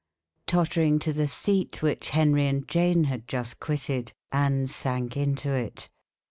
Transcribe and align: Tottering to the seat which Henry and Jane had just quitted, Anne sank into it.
Tottering 0.47 0.97
to 1.01 1.13
the 1.13 1.27
seat 1.27 1.83
which 1.83 2.09
Henry 2.09 2.47
and 2.47 2.67
Jane 2.67 3.03
had 3.03 3.27
just 3.27 3.59
quitted, 3.59 4.13
Anne 4.31 4.65
sank 4.65 5.15
into 5.15 5.51
it. 5.51 5.89